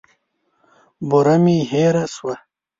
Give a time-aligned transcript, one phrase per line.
[1.09, 2.35] بوره مي هېره سوه.